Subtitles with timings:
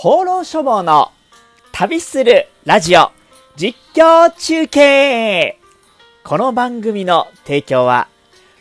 [0.00, 1.10] 放浪書房の
[1.72, 3.10] 旅するラジオ
[3.56, 5.58] 実況中継
[6.22, 8.06] この番組の提供は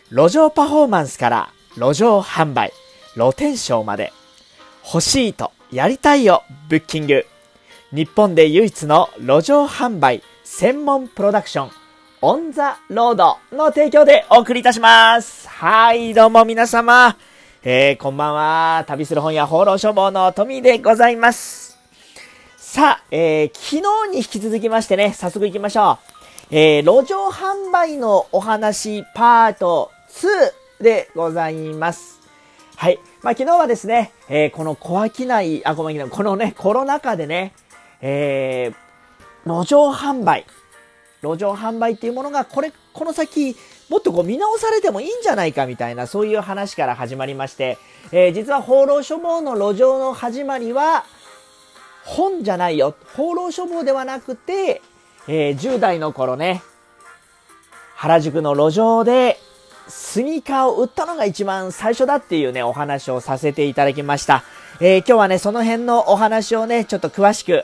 [0.10, 2.74] 路上パフォーマンスから路上販売、
[3.14, 4.12] 露天商まで
[4.84, 7.24] 欲しいとやりたいよブッキング
[7.92, 11.72] 日本で唯一の路上販売専門プロダクション
[12.24, 15.48] オンザロードの提供でお送りいたします。
[15.48, 17.16] はい、どうも皆様。
[17.70, 18.86] えー、こんばんは。
[18.88, 21.78] 旅する本屋放浪書房のトミーでございます。
[22.56, 26.00] さあ、えー、昨日に引き続きましてね、早速行きましょ
[26.50, 26.56] う。
[26.56, 29.92] えー、路上販売のお話パート
[30.80, 32.22] 2でございます。
[32.78, 33.00] はい。
[33.22, 37.52] まあ、昨日はですね、えー、この小商い、あ、ごめんなさい、このね、コロナ禍でね、
[38.00, 40.46] えー、路上販売、
[41.22, 43.58] 路上販売っていうものが、これ、この先、
[43.90, 47.78] もっとこう見直されてもいいんじゃないかみたいな、そういう話から始まりまして、
[48.12, 51.06] えー実は放浪書房の路上の始まりは、
[52.04, 52.96] 本じゃないよ。
[53.16, 54.82] 放浪書房ではなくて、
[55.28, 56.62] えー10代の頃ね、
[57.96, 59.40] 原宿の路上で
[59.88, 64.44] スニーカーを売ったのが一番最初だっていうね、お話をさせていただきました。
[64.82, 67.64] えー今日はね、その辺のお話をね、ちょっと詳しく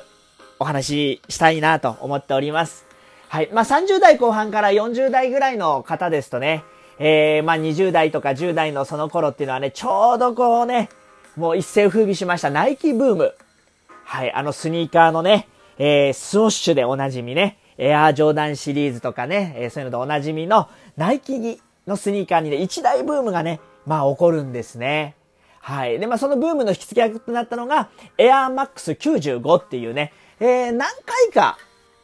[0.60, 2.93] お話ししたいなと思っております。
[3.34, 3.50] はい。
[3.52, 6.64] まあ、30代後半から40代ぐらいの方ですとね、
[7.00, 10.88] えー、まあ、20代とか10代のその頃っていうのはね、ちょうどこうね、
[11.36, 13.34] もう一世風靡しましたナイキブーム。
[14.04, 14.32] はい。
[14.32, 15.48] あのスニーカーのね、
[15.80, 25.16] えー、スウォッシュでおなじみね、エアージョーダンシリーズとかね、えーそういうのでおなじみのナイキのスニーカーにね、一大ブームがね、まあ起こるんですね。
[25.60, 25.98] はい。
[25.98, 27.90] で、まあそのブームの引き付け役となったのが、
[28.20, 31.58] エアーマックス95っていうね、えー、何回か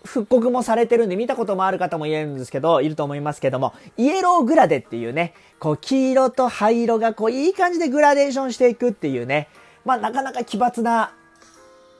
[0.03, 9.49] 復刻もされてるんで見たこともある方もいるんですけど、いると思いますけども、イエローグラデっていうね、こう黄色と灰色がこういい感じでグラデーションしていくっていうね、
[9.85, 11.13] まあなかなか奇抜な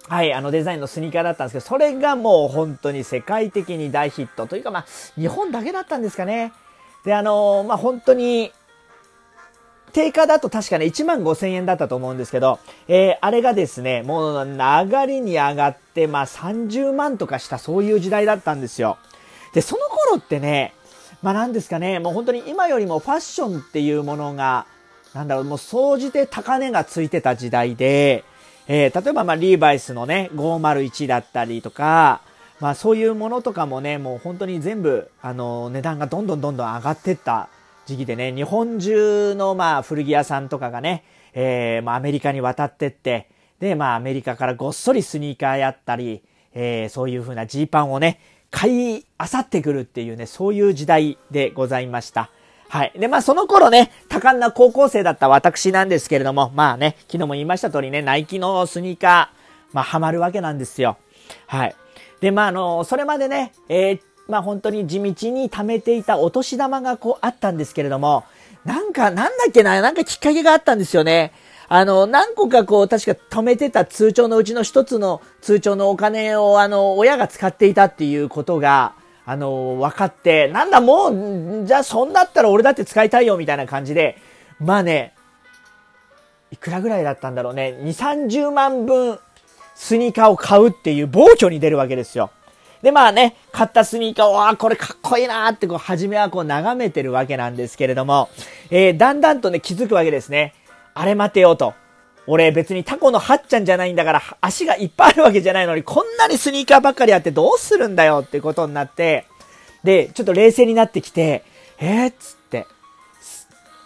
[0.08, 4.86] はい、あのデザインのスニーカーだったんですけど、それがもう本当に世界的に大ヒットというか、まあ、
[5.16, 6.52] 日本だけだったんですかね。
[7.06, 8.52] で、あのまあ、本当に、
[9.94, 18.98] 定価だと確かね、1万5千円だったと思うんですけど、えーあれがですね、もう流れに上がって、まあ、30万とかしたそういう時代だったんですよ。
[19.54, 20.74] で、その頃ってね、
[21.22, 24.66] まあ、なんですかね、もう本当に今よりもファッションっていうものが、
[25.14, 28.24] なんだろう、もう総じて高値がついてた時代で、
[28.68, 32.22] えー例えばまあリーバイスのね、501だったりとか、
[32.60, 37.50] まあそういうものとかもね、もう本当に全部、あの、値段がどんどんどんどん上がってった
[37.90, 43.28] 時期でね、日本中のまあ古着屋さんとかがね、えーまあアメリカに渡ってって、
[43.60, 46.22] で、まあアメリカからごっそりスニーカーやったり、
[46.54, 48.20] えーそういう風なジーパンをね、
[48.52, 52.30] 買い漁ってくるっていうね、そういう時代でございました。
[52.68, 52.94] はい。
[52.96, 60.98] で、まあその頃ね、多感な高校生だった私なんですけれども、まあね、昨日も言いました通りね、ナイキのスニーカー、まあハマるわけなんですよ。
[61.48, 61.76] はい。
[62.22, 68.24] で、まああの、それまでね、えーまあ本当に地道に貯めていたお年玉がこうあったんですけれども、
[68.64, 71.34] なんか、なんだっけな、なんかきっかけがあったんですよね。
[71.68, 78.94] あの、何個かこう、確か貯めてた通帳のうちの一つの通帳のお金を、あの、親が使っていたっていうことが、
[79.26, 84.18] あの、分かって、なんだもう、じゃあそんだったら俺だって使いたいよ、みたいな感じで、
[84.60, 85.14] まあね、
[86.52, 89.20] いくらぐらいだったんだろうね、2、30万分
[89.76, 92.32] スニーカーを買うっていう暴挙に出るわけですよ。
[92.82, 98.30] で、まあね、買ったスニーカーを、あこれかっこいいなーって、こう、初めはこう、眺めてるわけなんですけれども、
[98.70, 100.54] えーだんだんとね、気づくわけですね。
[100.94, 101.74] あれ待てよと。
[102.28, 109.26] 俺別にタコのハッちゃんじゃないんだから、足がいっぱいあるわけじゃないのに、こんなにスニーカーばっかりあってどうするんだよってことになって、
[109.84, 111.44] で、ちょっと冷静になってきて、
[111.80, 112.68] えー、っつって、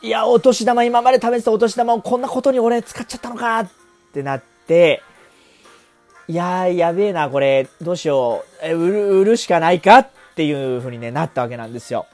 [0.02, 3.70] いや、お年玉、今まで食べてたお年玉をこんなことに俺使っちゃったのかっ
[4.14, 5.02] てなって、
[6.28, 12.06] いやー、やべえな、これ、どうしよう、え売る、売るしかないかっていう風にね、なったわけなんですよ。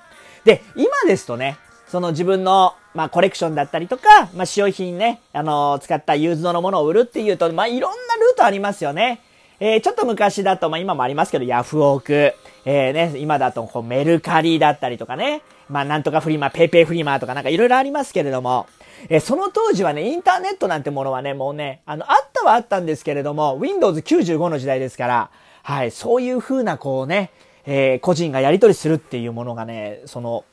[0.46, 9.22] で、今ですとね、その自分の、まあ、コレクションだったりとか、まあ、使用品ね、あのー使ったユーズドのものを売るっていうと、まあ、いろんなルートありますよね。
[9.59, 12.34] えーちょっと昔だと、まあ、今もありますけど、ヤフオク、
[12.66, 18.66] えーね、今だと、こう、メルカリだったりとかね、まあ、なんとかフリマ、ペイペイフリマとかなんかいろいろありますけれども、
[19.07, 25.31] えその当時はね、インターネットなんてものはね、もうね、あの、あったはあったんですけれども、Windows 95の時代ですから、
[25.63, 27.31] はい、そういう風な、こうね、
[27.66, 30.43] えー個人がやり取りするっていうものがね、その、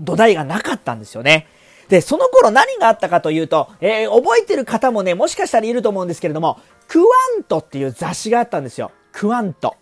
[0.00, 1.46] 土台がなかったんですよね。
[1.88, 6.58] で、その頃何があったかというと、えー覚えてる方もね、もしかしたらいると思うんですけれども、
[6.88, 7.06] クワ
[7.38, 8.90] ントっていう雑誌があったんですよ。
[9.12, 9.76] クワント。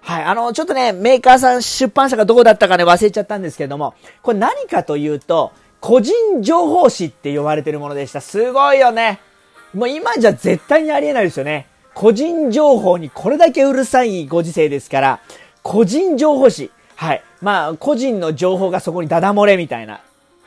[0.00, 0.24] はい。
[0.24, 8.20] あの、ちょっとね、メーカーさん、出版社がどこだったかね、忘れちゃったんですけれども、これ何かというと、個人情報誌って呼ばれてるものでした。
[8.20, 9.20] すごいよね。
[9.74, 11.66] もう今じゃ絶対にありえないですよね。
[11.94, 15.20] 個人情報にこれだけうるさいご時世ですから、
[15.62, 16.70] 個人情報誌。
[16.96, 17.22] はい。
[17.40, 20.00] まあ、個人の情報がそこにダダ漏れみたいな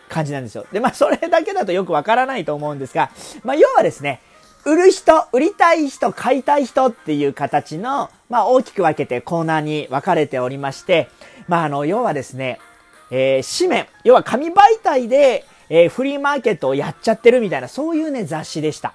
[0.10, 0.66] 感じなんですよ。
[0.72, 3.12] で、まあ、それだけだとよくわからないと思うんですが、
[3.44, 4.19] まあ、要はですね、
[4.66, 11.10] 売る人、売りたい人、買いたい人っていう形の、まあ、大きく分けてコーナーに分かれておりまして、
[11.48, 12.60] まあ、あの、要はですね、
[13.11, 18.93] えー、紙面、要は紙媒体で、えー、フリーマーケットをやっちゃってるみたいな、そういうね、雑誌でした。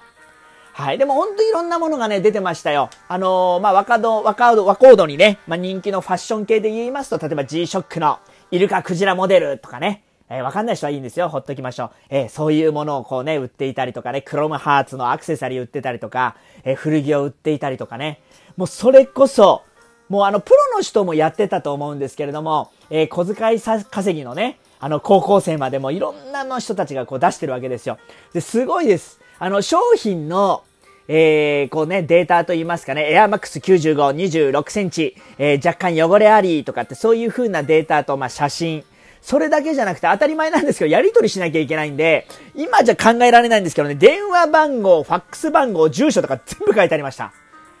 [0.73, 0.97] はい。
[0.97, 2.89] でもほんといろんなものがね、出てましたよ。
[3.07, 8.19] あのー、まあ、若戸、若戸、若戸にね、まあ、人気のファッション系で言いますと、例えば G-SHOCK の
[8.51, 11.29] イルカクジラモデルとかね、えー、わかんない人はいいんですよ。
[11.29, 11.91] ほっときましょう。
[12.09, 18.19] えー、そういうものをこうね、売っていたりとかね、クロムハーツのアクセサリー売ってたりとか、えー、古着を売っていたりとかね。
[18.55, 19.63] もうそれこそ、
[20.09, 27.97] もうあの、プロの人もやってたと思うんですけれども、えー、小遣い稼ぎのね、あの、高校生までもいろんなの人たちがこう出してるわけですよ。
[28.33, 29.19] で、すごいです。
[29.39, 30.63] あの、商品の、
[31.07, 34.15] えー、こうね、データと言いますかね、エアマックス95、
[34.51, 38.83] 26センチ、えー、若干汚れありとかってそういう風なデータと、まあ、写真、
[39.21, 47.33] それだけじゃなくて当たり前なんですけど、やり取りしなきゃいけないんで、今じゃ考えられないんですけどね、電話番号、ファックス番号、住所とか全部書いてありました。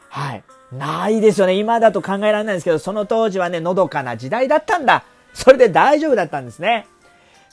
[0.09, 0.43] はい。
[0.71, 1.53] ないですよね。
[1.53, 5.03] 今だと考えられないんですけど、その当時はね、のどかな時代だったんだ。
[5.33, 6.87] それで大丈夫だったんですね。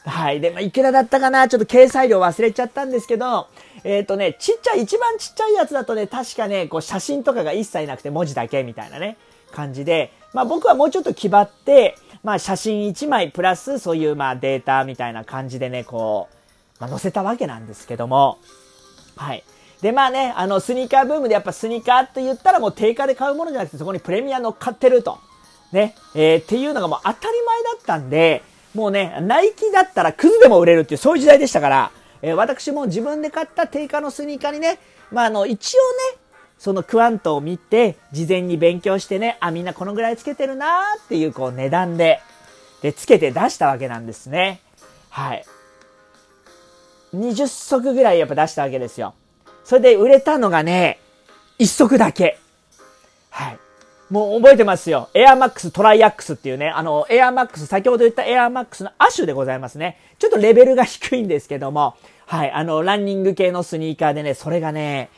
[0.05, 0.41] はい。
[0.41, 1.49] で、まあ、いくらだったかな？
[1.49, 3.49] ちょっと掲載量忘れちゃったんですけど、
[3.85, 9.17] えっ、ー、とね、ちっちゃい、一番ちっちゃいやつだとね、確かね、こう写真とかが一切なくて文字だけみたいなね、
[9.53, 16.35] 感じで、まあ僕はもうちょっと気張って、まあ写真1枚プラスそういうまあデータみたいな感じでね、こう、
[16.81, 18.39] まあ載せたわけなんですけども、
[19.17, 19.45] はい。
[19.85, 25.19] で、まあね、あの、スニーカーブームでやっぱスニーカーって言ったらもう定価で買うものじゃなくてそこにプレミア乗っかってると。
[25.73, 28.43] ね、えー、っていうのがもう当たり前だったんで、
[28.75, 31.91] もうね、ナイキだったらクズでも売れるっていうそういう時代でしたから、
[32.23, 34.79] えー、私も自分で買った定価のスニーカーにね、
[35.13, 35.81] まああの、一応
[36.15, 36.19] ね、
[36.59, 42.23] そのクワントを見て、事前に勉強してね、あ、みんなこのぐらいつけてるなーっていうこう値段で、
[42.81, 44.63] で、つけて出したわけなんですね。
[45.11, 45.45] はい。
[47.15, 49.13] 20足ぐらいやっぱ出したわけですよ。
[49.65, 50.99] それで売れたのがね、
[51.59, 52.39] 1足だけ。
[53.31, 53.59] はい。
[54.11, 55.09] もう覚えてますよ。
[55.15, 59.99] エアマックストライアックスっていうね、あの、エアマックス、先ほど言ったエアマックスの亜種でございますね。
[60.19, 61.97] ちょっとレベルが低いんですけども、
[62.27, 65.11] はい、あの、ランニング系のスニーカーでね、それがね、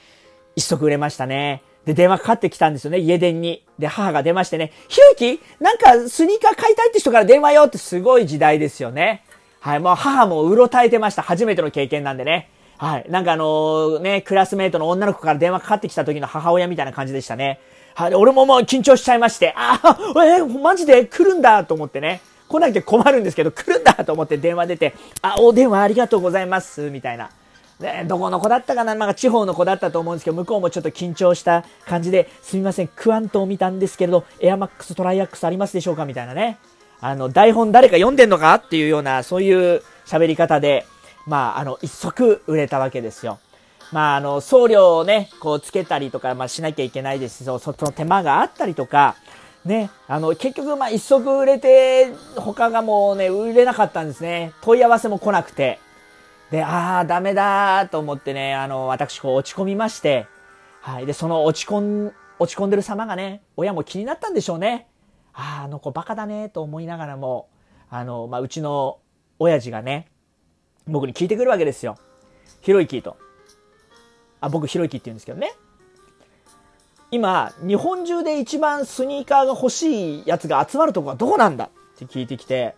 [0.54, 1.62] 一足売れましたね。
[1.84, 3.64] で、電話かかってきたんですよね、家電に。
[3.78, 9.25] で、母が出ましてね、ひろゆきなんかスニーカー買いたいって人から電話よってすごい時代ですよね。
[9.60, 11.22] はい、もう母もうろたえてました。
[11.22, 12.50] 初めての経験なんでね。
[12.78, 13.06] はい。
[13.08, 17.61] なんかあのー、ね、クラスメイトの女の子から電話かかってきた時の母親みたいな感じでしたね。
[17.94, 18.14] はい。
[18.14, 22.20] 俺ももう緊張しちゃいまして、ああ、えー、マジで来るんだと思ってね。
[22.49, 27.31] 来なきゃ困るんですけど、来るんだと思って電話出て、あ、お電話ありがとうございます、みたいな。
[27.81, 36.05] ね、どこの子だったかな、まあ、地方の子だったと思うんですけど、向こうもちょっと緊張した感じで、すみません、クワントを見たんですけれど、エアマックストライアックスありますでしょうか？
[36.05, 36.58] みたいなね。
[37.00, 38.55] あの、台本誰か読んでんのか？
[38.55, 40.87] っていうような、そういう喋り方で、
[41.26, 43.38] まあ、あの、一足売れたわけですよ。
[43.93, 49.17] まあ、あの、送料をね、こうつけたりとか、まあ、しなきゃいけないですし、その手間があったりとか、
[49.64, 54.52] ね、あの、結局、まあ、一足売れて、他がもうね、売れなかったんですね。
[54.61, 55.81] 問い合わせも来なくて。
[56.50, 60.26] で、ああ、ダメだと思ってね、あの、私、こう、落ち込みまして、
[60.80, 61.06] はい。
[61.06, 64.87] で、その落ち込ん、落ち込んでる様がね、親も気になったんでしょうね。
[65.33, 67.49] ああ、あの子バカだね、と思いながらも、
[67.90, 68.99] あの、まあ、うちの
[69.40, 70.06] 親父がね、
[70.87, 71.97] 僕に聞いてくるわけですよ。
[72.61, 73.16] ひろゆきと。
[74.40, 75.52] あ、僕ひろゆきって言うんですけどね。
[77.11, 82.75] 今、日本中で一番スニーカーが欲しいやつが集まるとこはどこなんだって聞いてきて、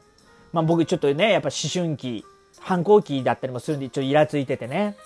[0.52, 2.24] まあ僕ちょっとね、やっぱ思春期、
[2.60, 4.96] 反抗期だったりもするんで、ちょっとイラついててね。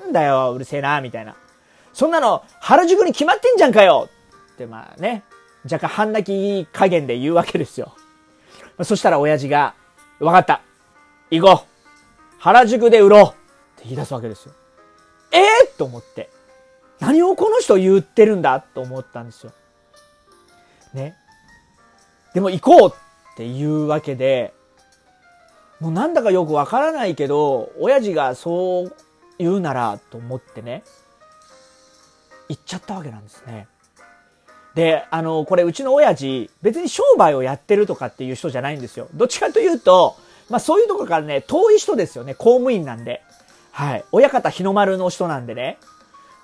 [0.00, 1.36] なんだよ、うるせえな、みたいな。
[1.92, 4.08] そんなの、原宿に決まってんじゃんかよ
[4.54, 5.24] ってまあね、
[5.64, 7.94] 若干半泣き加減で言うわけですよ。
[8.82, 9.74] そしたら親父が、
[10.20, 10.62] わかった。
[11.30, 11.67] 行こう。
[12.38, 13.26] 原宿で売ろうっ
[13.76, 14.54] て言い出すわけですよ。
[15.32, 16.30] ええー、と思って。
[17.00, 18.60] 何をこの人言ってるんだ？
[18.60, 19.52] と思ったんですよ。
[20.94, 21.14] ね？
[22.34, 24.52] でも行こうっていうわけで、
[25.80, 28.94] もうなんだかよくわからないけど、親父がそう
[29.38, 30.82] 言うならと思ってね、
[32.48, 33.68] 行っちゃったわけなんですね。
[34.74, 39.08] で、あの、これうちの親父、別に商売をやってるとかっていう人じゃないんですよ。
[39.14, 40.16] どっちかというと、
[40.48, 42.34] まあそういうところからね、遠い人ですよね。
[42.34, 43.22] 公務員なんで。
[43.72, 44.04] はい。
[44.12, 45.78] 親方日の丸の人なんでね。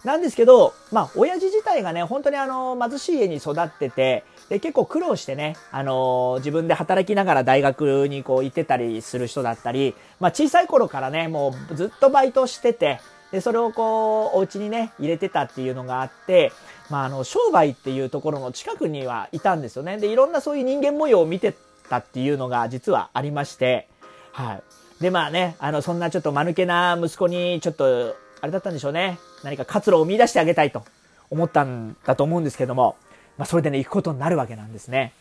[0.04, 13.00] なんですけど、まあ、親父自体がね、本当にあの、貧しい家に育ってて、で、結構苦労してね、あのー、自分で働きながら大学にこう行ってたりする人だったり、まあ、小さい頃からね、もうずっとバイトしてて、
[13.32, 16.52] で、それをこう、お家にね、入れてたっていうのがあって、
[16.90, 19.96] まあ、あの、商売っていうところの近くにはいたんですよね。
[19.96, 21.54] で、いろんなそういう人間模様を見て
[21.88, 23.88] たっていうのが実はありまして、
[24.34, 24.62] はい。
[25.02, 29.18] で、まあね、あの、そんなちょっと間抜けな息子に、ちょっと、あれだったんでしょうね。
[29.44, 30.82] 何か活路を見出してあげたいと
[31.30, 32.96] 思ったんだと思うんですけども、
[33.38, 35.12] まあ、それでね、行くことになるわけなんですね。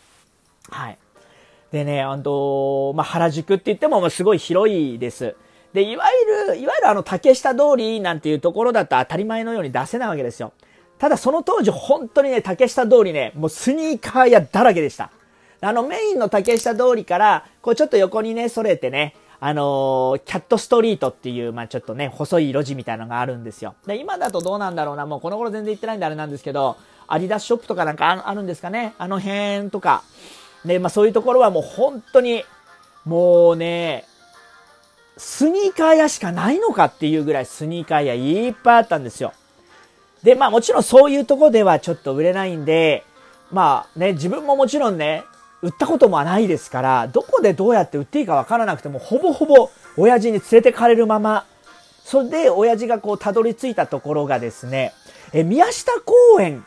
[0.69, 0.97] はい。
[1.71, 5.35] でね、あの、まあ、原宿って言っても、まあ、すごい広いです。
[5.73, 6.05] で、いわ
[6.47, 10.53] ゆる、いわゆるあの、竹下通りなんていうところだと当たり前のように出せないわけですよ。
[10.97, 15.11] ただその当時本当にね、竹下通りね、もうスニーカー屋だらけでした。
[15.63, 23.75] あのメインの竹下通りから、こうちょっと横にね、それてね、あのー、キャットストリートっていう、まあちょっとね、細い路地みたいなのがあるんですよ。
[23.85, 26.77] で、今だとどうなんだろうな、もうこの頃全然行ってないんであれなんですけど、
[27.07, 30.03] アディダスショップとかなんかあるんですかね、あの辺とか。
[30.65, 32.43] で、まあそういうところはもう本当に、
[33.05, 34.05] もうね、
[35.17, 39.33] スニーカー屋しかないのかっていうぐらいスニーカー屋いっぱいあったんですよ。
[40.23, 43.03] で、まあもちろんそういうとこではちょっと売れないんで、
[43.51, 45.23] まあね、自分ももちろんね、
[45.63, 51.45] 売ったこともないですから、どこでどうやって売っていいかわからなくても、ほぼほぼ親父に連れてかれるまま、
[52.03, 54.93] それで親父がこうたどり着いたところがですね、
[55.31, 56.65] え、宮下公園、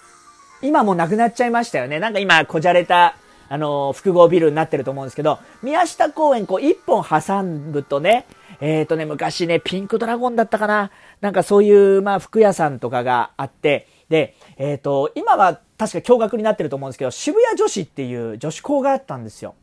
[0.62, 2.00] 今もなくなっちゃいましたよね。
[2.00, 3.16] なんか今、こじゃれた
[3.48, 8.26] あの、複合ビルになってると思うんですけど、宮下公園こう一本挟むとね、
[8.60, 19.54] えっ、ー、とね、昔ね、ピンクドラゴンだったかななんかそういう、まあ、服屋さんとかがあって、で、えっ、ー、と、今は確か驚愕になってると思うんですけど、渋谷女子っていう女子校があったんですよ。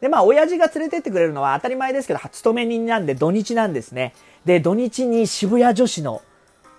[0.00, 4.14] で、まあ、親父が連れてってくれるのは当たり前ですけど、勤め人なんで土日なんですね。
[4.44, 6.22] で、土日に渋谷女子の、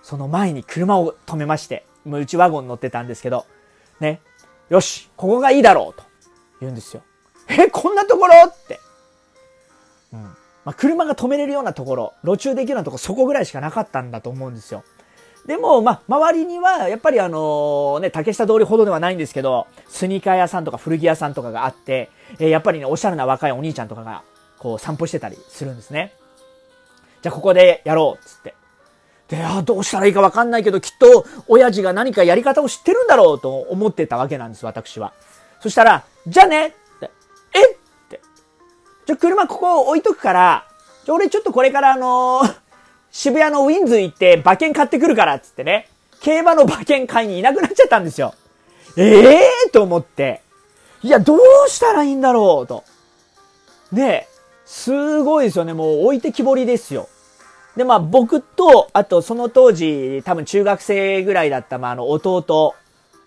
[0.02, 3.44] その前に車を止めまして、もううちワゴン乗ってたんですけど、
[4.00, 4.20] ね、
[4.70, 6.08] よし、ここがいいだろうと。
[6.60, 7.02] 言うんですよ。
[7.48, 8.80] え、こんなところって。
[10.12, 10.22] うん。
[10.64, 14.84] まあ、車が止めれるようなところ、路中できるようなところ、そこぐらいしかなかったんだと思うんですよ。
[15.46, 24.22] でも、まあ、周りには、やっぱりあの、ね、竹下通りほどではないんですけど、スニーカー屋さんとか古着屋さんとかがあって、えー、やっぱりね、おしゃれな若いお兄ちゃんとかが、
[24.58, 26.12] こう、散歩してたりするんですね。
[27.22, 28.54] じゃあ、ここでやろうっつって。
[29.28, 35.12] で、あどうしたらいいかわかんないけど、きっと、親父が何かやり方を知ってるんだろうと思ってたわけなんです、私は。
[35.60, 36.70] そしたら、じゃあねっ
[37.00, 37.10] て、
[37.54, 37.76] えっ
[38.08, 38.20] て。
[39.06, 40.66] じゃあ、車ここ置いとくから、
[41.04, 42.54] じゃ、俺ちょっとこれからあのー、
[43.10, 45.88] 渋谷のウィンズ行って馬券買ってくるからっつってね、
[46.20, 48.34] 競馬の馬券買いにいなくなっちゃったんですよ。
[48.96, 50.42] ええー、と思って、
[51.02, 51.38] いや、どう
[51.68, 52.84] したらいいんだろうと。
[53.92, 54.28] ねえ
[54.64, 55.72] すごいですよね。
[55.72, 57.08] もう置いてきぼりですよ。
[57.76, 62.74] で、まあ僕と、あとその当時、多分中学生ぐらいだった、まああの弟、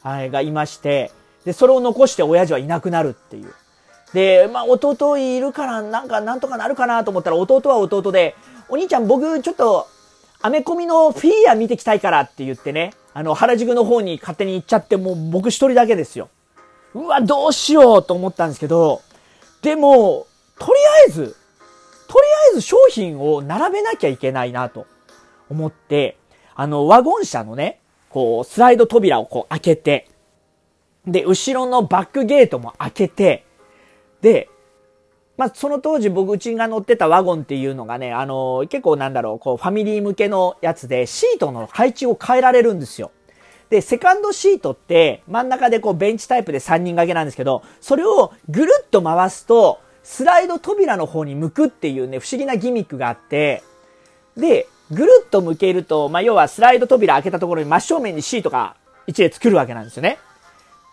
[0.02, 1.12] はい、がいまして、
[1.46, 3.54] で、それを残して親父はいなくなるっていう。
[4.14, 8.36] で、まあ、弟いるから、なんか、なんとかなるかなと思ったら、弟は弟で、
[8.74, 9.88] お兄ちゃん僕、ちょっと、
[10.42, 16.30] アメコミのフィギュア見てきたいからって言ってね、あの、原宿の方に勝手に行っちゃって、もう僕一人だけですよ。
[16.96, 19.02] うわ、どうしようと思ったんですけど、
[19.62, 20.26] でも、
[20.58, 21.36] とりあえず、
[22.08, 24.88] とりあえず商品を並べなきゃいけないなと
[25.52, 26.18] 思って、
[26.56, 30.10] あの、ワゴン車のね、こう、スライド扉をこう開けて、
[31.06, 33.46] で、後ろのバックゲートも開けて、
[34.22, 34.50] で、
[35.38, 43.12] まあ、その当時僕うちが乗ってたワゴンっていうのがね、あのー、結構なんだろう、こう、ファミリー向けのやつで、シートの配置を変えられるんですよ。
[43.70, 53.64] で、セカンドシートって真ん中でこうベンチタイプで3人掛けなんですけど、それをぐるっと回すと、スライド扉の方に向くっていうね、不思議なギミックがあって、
[54.38, 58.76] で、ぐるっと向けると、まあ、要はスライド扉開けたところに真正面にシートが
[59.08, 60.20] 一列作るわけなんですよね。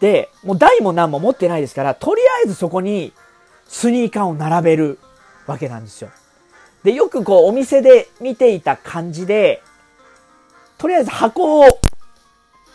[0.00, 3.12] で、もう台も何も持ってないですから、とりあえずそこに
[3.70, 4.98] スニーカーを並べる
[5.46, 6.10] わけなんですよ。
[6.82, 9.62] で、よくこうお店で見ていた感じで、
[10.76, 11.78] とりあえず箱を、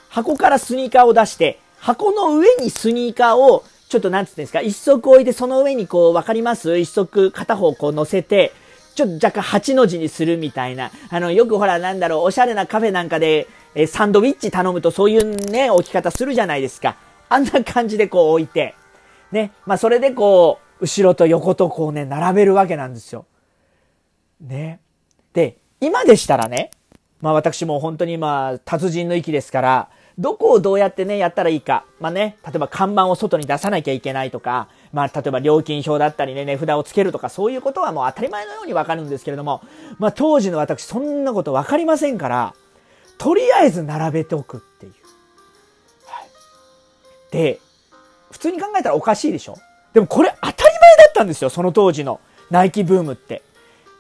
[0.10, 6.78] 箱からスニーカーを出して、箱の上にスニーカーを、ちょっとなんつってんですか、一足置いてその上にこう、わかります？
[6.80, 8.54] 一足片方こう乗せて、
[8.96, 10.92] ちょっと若干8の字にするみたいな。
[11.10, 16.96] あの、よくほらなんだろう、おしゃれなカフェなんかで、えサンドウィッチ頼むとそういうね、置き方するじゃないですか。
[17.28, 18.76] あんな感じでこう置いて、
[19.34, 23.26] ね、まあそれでこう、後ろと横とこうね、並べるわけなんですよ。
[24.42, 24.80] ね。
[25.34, 26.72] で、今でしたらね、
[27.22, 31.86] まあ私も本当にまあ達人の域ですから、どこをどうやってね、やったらいいか。
[32.00, 39.62] まあね、例えば看板を外に出さなきゃいけないとか、まあ例えば料金表だったりね、値札をつけるとか、そういうことはもう当たり前のようにわかるんですけれども、
[39.98, 42.54] まあ当時の私そんなことわかりませんから、
[43.18, 44.94] とりあえず並べておくっていう。
[46.06, 46.26] はい
[47.32, 47.60] で、
[48.32, 49.58] 普通に考えたらおかしいでしょ
[49.94, 50.52] でもこれ当
[51.16, 52.20] ったんですよ、その当時の
[52.52, 53.42] ナイキブームって。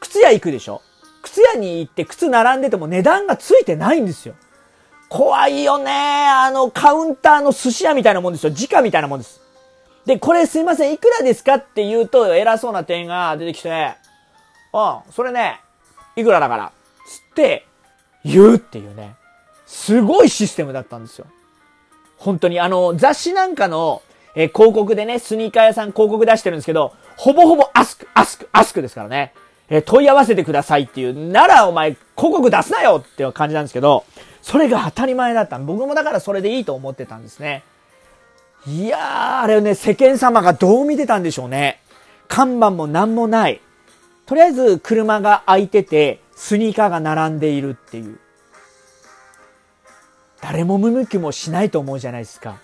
[0.01, 0.81] 靴屋行くでしょ？
[1.24, 4.36] 靴屋に行って靴並んでても値段がついてないんですよ。
[5.10, 6.27] 怖いよね。
[6.27, 8.50] あの、カウンターの寿司屋みたいなもんですよ。
[8.51, 9.41] 時価みたいなもんです。
[10.05, 13.95] で、これすいません、いくらですかって言うと、偉そうな店員が出てきて、
[14.74, 15.62] うん、それね、
[16.15, 16.72] いくらだから、
[17.07, 17.65] つって、
[18.24, 19.15] 言うっていうね。
[19.65, 21.25] すごいシステムだったんですよ。
[22.17, 24.01] 本当に、あの、雑誌なんかの、
[24.36, 29.34] えー、広告でね、スニーカー屋さん広告出してるんですけど、ほぼほぼアスク、アスク、アスクですからね。
[29.69, 34.05] えー、問い合わせてくださいっていう、ならお前広告出すなよっていう感じなんですけど、
[34.41, 35.57] それが当たり前だった。
[35.57, 37.63] 僕もだからそれでいいと思ってたんですね。
[38.67, 41.81] いやー、あれね、世間様がどう見てたんでしょうね。
[42.27, 43.62] 看板も何もない。
[44.25, 48.19] とりあえず車が開いてて、スニーカーが並んでいるっていう。
[50.41, 52.57] 誰も見向きもしないと思うじゃないですか。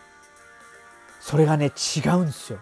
[1.19, 2.59] それがね、違うんですよ。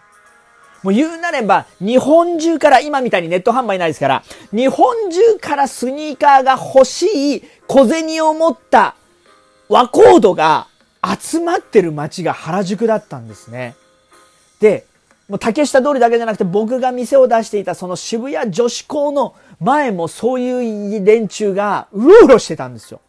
[0.83, 8.95] もう言うなれば、日本中から、今みたいにネット販売ないですから、日本中からスニーカーが欲しい小銭を持った
[9.67, 10.67] 和コードが
[11.19, 13.75] 集まってる街が原宿だったんですね。
[14.59, 14.85] で、
[15.27, 22.99] もう竹下通りだけじゃなくて僕が店を出していたその渋谷女子校の前もそういう連中がうろうろしてたんですよ。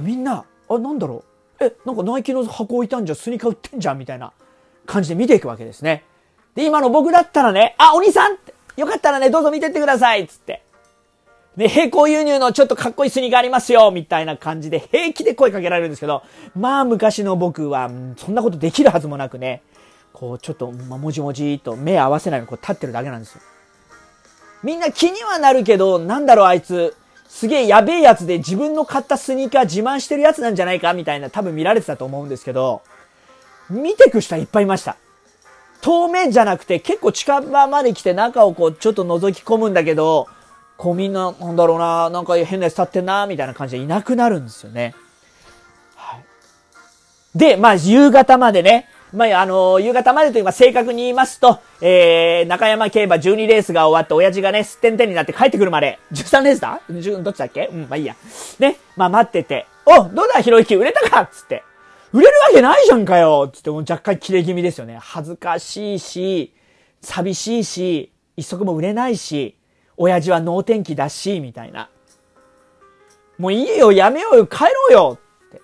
[0.00, 1.24] みんな、あ、なんだろ
[1.60, 1.64] う？
[1.64, 4.32] え、なんかナイキの箱置いたんじゃスニーカー売ってんじゃんみたいな
[4.84, 6.04] 感じで見ていくわけですね。
[6.54, 8.36] で、今の僕だったらね、あ、お兄さん
[8.76, 10.62] よかったらね、どうぞ見てってくださいつって。
[11.56, 16.22] で、並行輸入のちょっとかっこいいスニーカーありますよみたいな感じで平気で声かけられるんですけど、
[16.56, 19.62] まあ昔の僕は、そんなことできるはずもなくね、
[20.12, 23.40] こうちょっと、まあ、もじもじと目合わせないようにこう立ってるだけなんですよ。
[24.62, 26.94] みんな気にはなるけど、なんだろうあいつ、
[27.28, 30.92] すげえやべえやつで自分の買ったスニーカー自慢してるやつなんじゃないか？
[30.92, 32.82] みたいな多分見られてたと思うんですけど、
[33.70, 34.96] 見てく人はいっぱいいました。
[35.82, 40.28] 遠目じゃなくて結構近場まで来て中をこうちょっと覗き込むんだけど、
[40.78, 44.94] こうみんな、なんだろうな、なんか変なやつ立ってんな、みたいな感じでいなくなるんですよね。
[45.96, 46.24] はい。
[47.38, 56.80] で、まあ夕方までね、まあ、あのー、夕方までというか正確に言いますと、えー、中山競馬12レースが終わって親父がね、すってんてんになって帰ってくるまで、13レースだ？
[57.22, 57.66] どっちだっけ？
[57.66, 58.16] うん、まあいいや。
[58.58, 60.74] ね、まあ待ってて、おどうだひろゆき？
[60.76, 61.20] 売れたか？
[61.22, 61.62] っつって。
[62.12, 64.98] 売れるわけないじゃんかよつってもう若干切れ気味ですよね。
[65.00, 66.54] 恥ずかしいし、
[67.00, 69.56] 寂しいし、一足も売れないし、
[69.96, 71.88] 親父は能天気だし、みたいな。
[73.38, 75.62] もういいよ、やめようよ、帰ろうよって、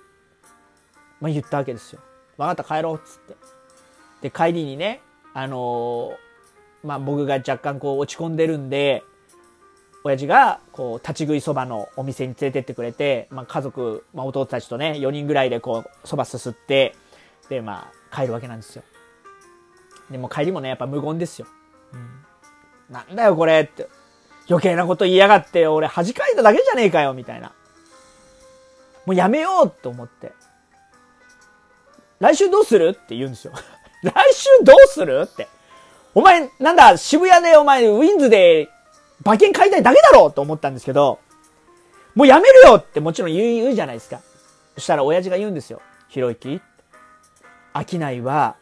[1.21, 2.01] まあ言ったわけですよ。
[2.37, 3.37] わかった、帰ろう、っつって。
[4.23, 5.01] で、帰りにね、
[5.35, 9.05] あのー、まあ僕が若干こう落ち込んでるんで、
[10.05, 16.95] 親父が、こう、立ち食いそばのお店に連れてってくれて、まあ家族、まあ弟たちとね、4人ぐらいでこう、そばすすって、
[17.49, 18.83] で、まあ、帰るわけなんですよ。
[20.11, 21.47] でも帰りもね、やっぱ無言ですよ。
[21.93, 22.95] うん。
[22.95, 23.89] なんだよこれって。
[24.49, 27.53] 余計なこと言いやがって、俺恥かいただけじゃねえかよ、みたいな。
[29.05, 30.33] もうやめようと思って。
[32.21, 33.53] 来週どうするって言うんですよ。
[34.03, 35.49] 来週どうするって。
[36.15, 38.69] お前、なんだ、渋谷でお前、ウィンズで
[39.25, 41.19] 馬券買いたいだけだろうと思ったんですけど、
[42.15, 44.21] もうやめるよってもちろん言う言うじゃないですか。
[44.75, 45.81] そしたら親父が言うんですよ。
[46.09, 46.61] ひろゆき。
[47.75, 48.57] 商いは、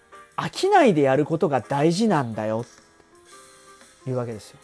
[0.53, 2.65] 商いでやることが大事なんだよ。
[4.05, 4.59] 言うわけですよ。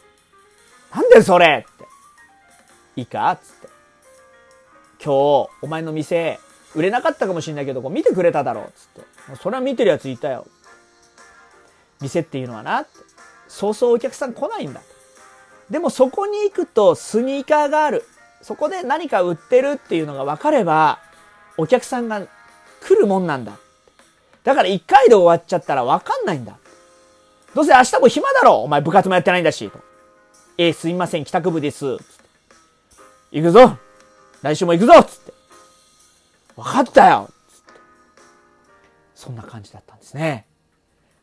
[0.95, 1.85] なんでそれって。
[2.97, 3.69] いいかつって。
[5.03, 6.39] 今日、お前の店、
[6.75, 9.03] 売れなかったかもしんないけど、こう見てくれただろうつっ
[9.35, 9.37] て。
[9.43, 10.47] それは見てるやついたよ。
[12.01, 12.87] 店っていうのはな、
[13.49, 14.81] そうそうお客さん来ないんだ。
[15.73, 18.05] でもそこに行くとスニーカーがある。
[18.43, 20.99] そこで何か売ってるっていうのが分かれば、
[21.57, 22.27] お客さんが
[22.83, 23.53] 来るもんなんだ。
[24.45, 26.59] だから一回で終わっちゃったら分かんないんだ。
[27.55, 29.71] どうせ明日も暇だろお前部活もやってないんだし。
[29.71, 29.79] と
[30.59, 31.97] えー、すいません、帰宅部です。
[31.97, 32.13] つって
[33.31, 33.79] 行くぞ
[34.43, 35.33] 来週も行くぞつって。
[36.55, 37.81] 分かったよつって。
[39.15, 40.45] そんな感じだったんですね。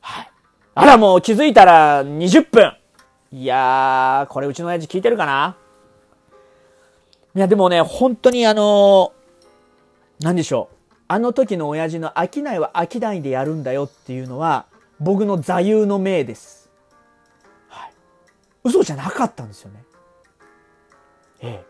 [0.01, 0.31] はい。
[0.73, 2.78] あら、もう気づいたら20分。
[3.31, 5.55] いやー、これうちの親父聞いてるかな？
[7.35, 10.75] いや、でもね、本当にあのー、何でしょう。
[11.07, 14.65] あの時の親父の商いは商いでやるんだよっていうのは、
[14.99, 16.69] 僕の座右の銘です。
[17.67, 17.91] はい
[18.63, 19.83] 嘘じゃなかったんですよね。
[21.41, 21.65] ええ。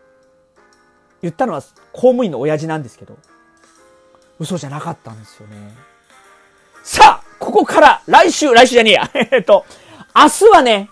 [1.22, 1.60] 言ったのは
[1.92, 3.18] 公務員の親父なんですけど、
[4.38, 5.74] 嘘じゃなかったんですよね。
[6.82, 9.10] さあ、ここから来週、来週じゃねえや。
[9.30, 9.66] えっと、
[10.16, 10.90] 明日はね、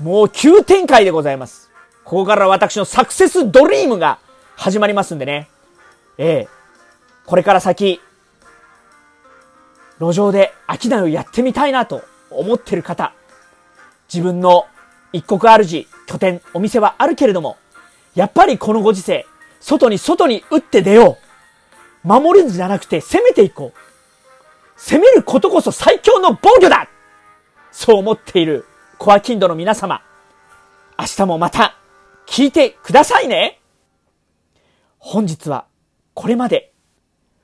[0.00, 1.70] もう急展開でございます。
[2.04, 4.18] ここから私のサクセスドリームが
[4.56, 5.48] 始まりますんでね。
[6.18, 6.48] ええ。
[7.24, 8.00] これから先、
[9.98, 13.12] 路上で商いをやってみたいなと思ってる方、
[14.12, 14.66] 自分の
[15.12, 17.56] 一国主、拠点、お店はあるけれども、
[18.14, 19.26] やっぱりこのご時世、
[19.60, 21.18] 外に外に打って出よ
[22.04, 22.06] う。
[22.06, 23.78] 守るんじゃなくて攻めていこう。
[24.76, 26.88] 攻めることこそ最強の防御だ
[27.72, 28.66] そう思っている
[28.98, 30.02] コアキンドの皆様。
[30.98, 31.76] 明日もまた
[32.26, 33.60] 聞いてくださいね
[34.98, 35.66] 本日は
[36.14, 36.72] これまで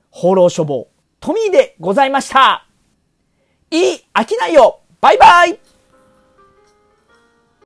[0.09, 0.89] 放浪処方
[1.19, 2.67] トミーでございました。
[3.69, 5.59] いい飽きないよバイバイ